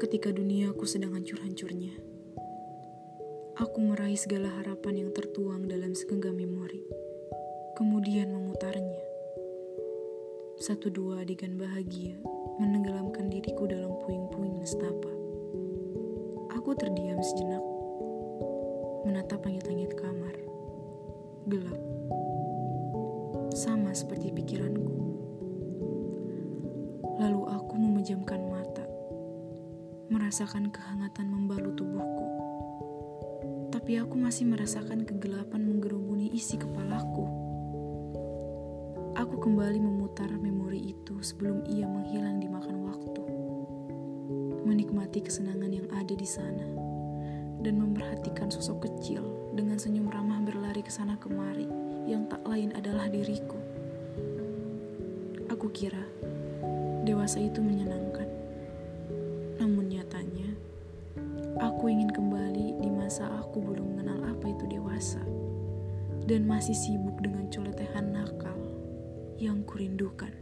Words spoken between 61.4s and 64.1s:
Aku ingin kembali di masa aku belum